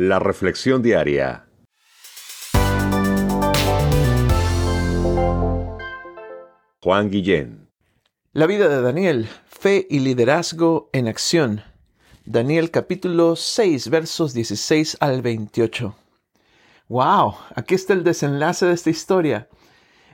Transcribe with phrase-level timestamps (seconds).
[0.00, 1.48] La Reflexión Diaria.
[6.80, 7.68] Juan Guillén.
[8.32, 11.62] La vida de Daniel, fe y liderazgo en acción.
[12.24, 15.96] Daniel capítulo 6 versos 16 al 28.
[16.86, 17.34] ¡Wow!
[17.56, 19.48] Aquí está el desenlace de esta historia.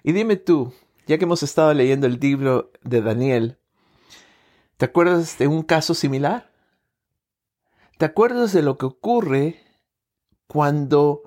[0.03, 0.73] Y dime tú,
[1.07, 3.59] ya que hemos estado leyendo el libro de Daniel,
[4.79, 6.51] ¿te acuerdas de un caso similar?
[7.99, 9.64] ¿Te acuerdas de lo que ocurre
[10.55, 11.25] cuando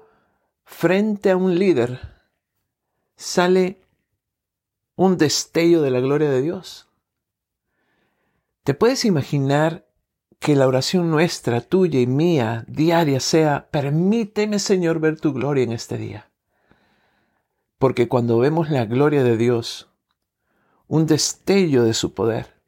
[0.63, 1.99] frente a un líder
[3.17, 3.81] sale
[4.95, 6.87] un destello de la gloria de Dios?
[8.63, 9.85] ¿Te puedes imaginar
[10.39, 15.73] que la oración nuestra, tuya y mía, diaria, sea, permíteme Señor ver tu gloria en
[15.73, 16.31] este día?
[17.79, 19.89] Porque cuando vemos la gloria de Dios,
[20.87, 22.61] un destello de su poder,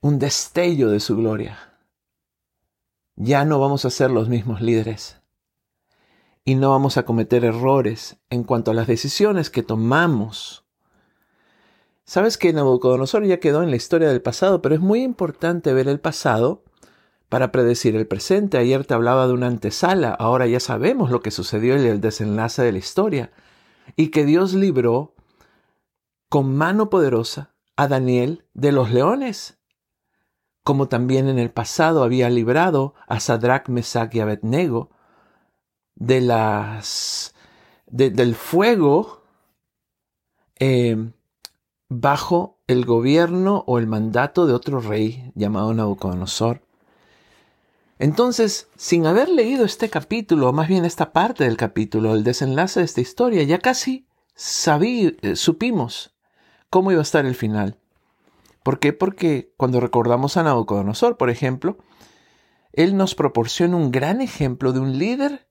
[0.00, 1.80] un destello de su gloria,
[3.16, 5.20] ya no vamos a ser los mismos líderes
[6.44, 10.64] y no vamos a cometer errores en cuanto a las decisiones que tomamos.
[12.04, 15.88] Sabes que Nabucodonosor ya quedó en la historia del pasado, pero es muy importante ver
[15.88, 16.64] el pasado
[17.28, 18.58] para predecir el presente.
[18.58, 22.62] Ayer te hablaba de una antesala, ahora ya sabemos lo que sucedió en el desenlace
[22.62, 23.32] de la historia
[23.96, 25.14] y que Dios libró
[26.28, 29.58] con mano poderosa a Daniel de los leones,
[30.64, 34.90] como también en el pasado había librado a Sadrach, Mesach y Abednego
[35.94, 37.34] de las
[37.86, 39.22] del fuego
[40.58, 40.96] eh,
[41.88, 46.62] bajo el gobierno o el mandato de otro rey llamado Nabucodonosor.
[47.98, 52.80] Entonces, sin haber leído este capítulo, o más bien esta parte del capítulo, el desenlace
[52.80, 56.14] de esta historia, ya casi sabí, eh, supimos
[56.70, 57.78] cómo iba a estar el final.
[58.62, 58.92] ¿Por qué?
[58.92, 61.78] Porque cuando recordamos a Nabucodonosor, por ejemplo,
[62.72, 65.46] él nos proporciona un gran ejemplo de un líder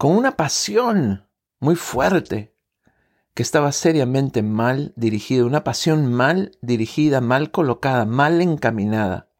[0.00, 1.28] con una pasión
[1.60, 2.56] muy fuerte
[3.34, 9.30] que estaba seriamente mal dirigida, una pasión mal dirigida, mal colocada, mal encaminada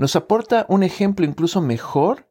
[0.00, 2.26] nos aporta un ejemplo incluso mejor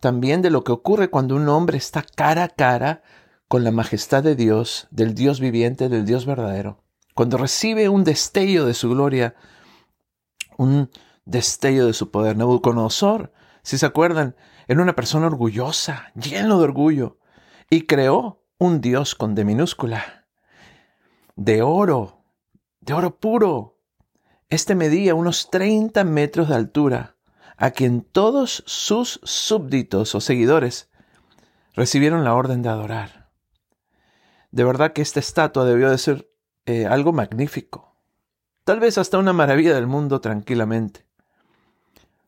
[0.00, 3.04] también de lo que ocurre cuando un hombre está cara a cara
[3.46, 6.82] con la majestad de Dios, del Dios viviente, del Dios verdadero.
[7.14, 9.36] Cuando recibe un destello de su gloria,
[10.58, 10.90] un
[11.26, 12.36] destello de su poder.
[12.36, 13.32] Nabucodonosor,
[13.62, 14.34] si se acuerdan,
[14.66, 17.18] era una persona orgullosa, lleno de orgullo,
[17.70, 20.26] y creó un Dios con D minúscula,
[21.36, 22.24] de oro,
[22.80, 23.78] de oro puro,
[24.48, 27.16] este medía unos 30 metros de altura,
[27.56, 30.90] a quien todos sus súbditos o seguidores
[31.74, 33.30] recibieron la orden de adorar.
[34.50, 36.30] De verdad que esta estatua debió de ser
[36.66, 37.96] eh, algo magnífico,
[38.64, 41.06] tal vez hasta una maravilla del mundo tranquilamente.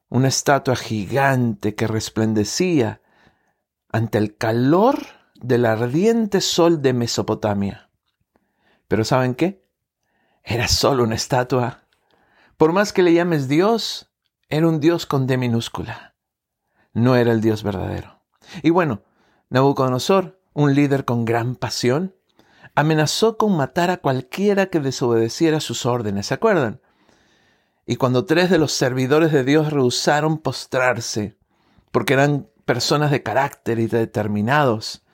[0.09, 3.01] Una estatua gigante que resplandecía
[3.91, 4.99] ante el calor
[5.35, 7.91] del ardiente sol de Mesopotamia.
[8.89, 9.67] Pero ¿saben qué?
[10.45, 11.87] Era solo una estatua
[12.57, 14.11] por más que le llames Dios,
[14.49, 16.15] era un Dios con D minúscula.
[16.95, 18.23] No era el Dios verdadero.
[18.63, 19.03] Y bueno,
[19.51, 22.17] Nabucodonosor, un líder con gran pasión,
[22.75, 26.81] amenazó con matar a cualquiera que desobedeciera sus órdenes, ¿se acuerdan?
[27.87, 31.37] Y cuando tres de los servidores de Dios rehusaron postrarse,
[31.93, 35.05] porque eran personas de carácter y determinados,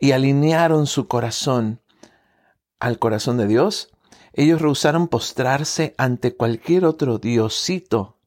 [0.00, 1.80] y alinearon su corazón
[2.80, 3.92] al corazón de Dios,
[4.32, 8.18] ellos rehusaron postrarse ante cualquier otro diosito.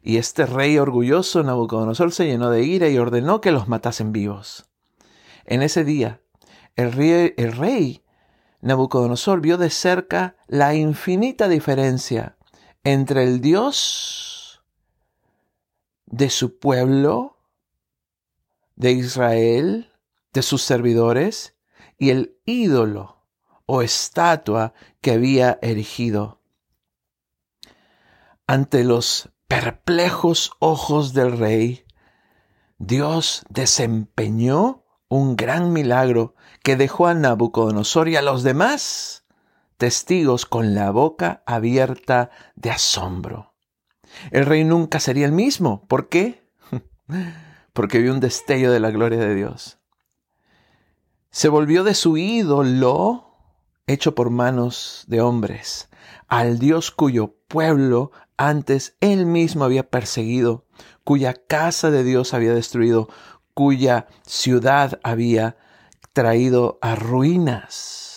[0.00, 4.66] Y este rey orgulloso, Nabucodonosor, se llenó de ira y ordenó que los matasen vivos.
[5.44, 6.20] En ese día,
[6.76, 8.04] el rey, el rey
[8.60, 12.36] Nabucodonosor vio de cerca la infinita diferencia
[12.84, 14.62] entre el Dios
[16.06, 17.38] de su pueblo,
[18.76, 19.92] de Israel,
[20.32, 21.54] de sus servidores,
[21.98, 23.24] y el ídolo
[23.66, 26.40] o estatua que había erigido.
[28.46, 31.84] Ante los perplejos ojos del rey,
[32.78, 39.21] Dios desempeñó un gran milagro que dejó a Nabucodonosor y a los demás
[39.82, 43.56] testigos con la boca abierta de asombro.
[44.30, 45.88] El rey nunca sería el mismo.
[45.88, 46.48] ¿Por qué?
[47.72, 49.80] Porque vio un destello de la gloria de Dios.
[51.30, 53.34] Se volvió de su ídolo
[53.88, 55.88] hecho por manos de hombres,
[56.28, 60.64] al Dios cuyo pueblo antes él mismo había perseguido,
[61.02, 63.08] cuya casa de Dios había destruido,
[63.52, 65.56] cuya ciudad había
[66.12, 68.11] traído a ruinas.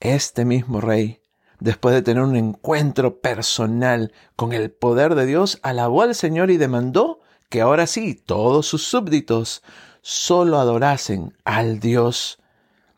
[0.00, 1.20] Este mismo rey,
[1.58, 6.56] después de tener un encuentro personal con el poder de Dios, alabó al Señor y
[6.56, 9.62] demandó que ahora sí todos sus súbditos
[10.02, 12.38] solo adorasen al Dios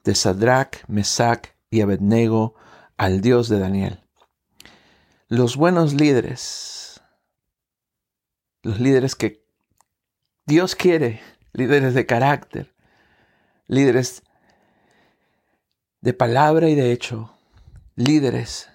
[0.04, 2.54] de Sadrach, Mesach y Abednego,
[2.96, 4.00] al Dios de Daniel.
[5.28, 7.00] Los buenos líderes,
[8.62, 9.44] los líderes que
[10.44, 12.74] Dios quiere, líderes de carácter,
[13.68, 14.22] líderes
[16.00, 17.34] de palabra y de hecho,
[17.94, 18.70] líderes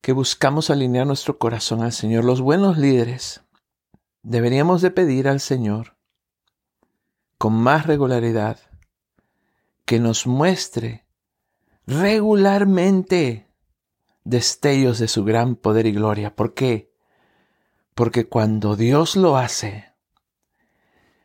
[0.00, 3.42] que buscamos alinear nuestro corazón al Señor, los buenos líderes,
[4.22, 5.96] deberíamos de pedir al Señor
[7.38, 8.58] con más regularidad
[9.84, 11.06] que nos muestre
[11.86, 13.48] regularmente
[14.24, 16.34] destellos de su gran poder y gloria.
[16.34, 16.92] ¿Por qué?
[17.94, 19.92] Porque cuando Dios lo hace,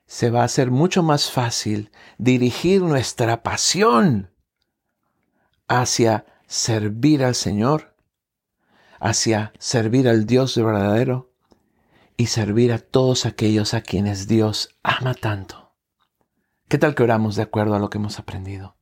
[0.05, 4.31] se va a hacer mucho más fácil dirigir nuestra pasión
[5.67, 7.95] hacia servir al Señor,
[8.99, 11.33] hacia servir al Dios verdadero
[12.15, 15.75] y servir a todos aquellos a quienes Dios ama tanto.
[16.67, 18.75] ¿Qué tal que oramos de acuerdo a lo que hemos aprendido?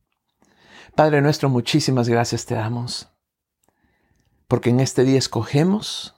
[0.94, 3.10] Padre nuestro, muchísimas gracias te damos,
[4.48, 6.14] porque en este día escogemos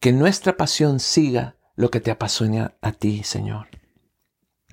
[0.00, 3.68] que nuestra pasión siga lo que te apasiona a ti, Señor.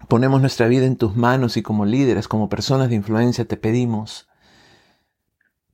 [0.08, 4.28] Ponemos nuestra vida en tus manos y como líderes, como personas de influencia, te pedimos,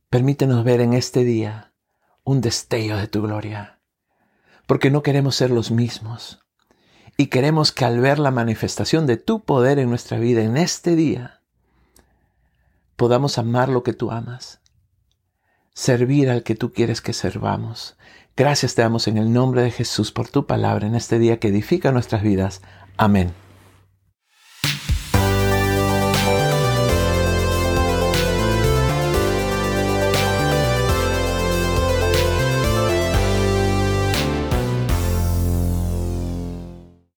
[0.08, 1.72] permítenos ver en este día
[2.24, 3.80] un destello de tu gloria,
[4.66, 6.40] porque no queremos ser los mismos
[7.16, 10.96] y queremos que al ver la manifestación de tu poder en nuestra vida en este
[10.96, 11.42] día,
[12.96, 14.60] podamos amar lo que tú amas,
[15.74, 17.96] servir al que tú quieres que servamos.
[18.34, 21.48] Gracias te damos en el nombre de Jesús por tu palabra en este día que
[21.48, 22.62] edifica nuestras vidas.
[22.96, 23.41] Amén.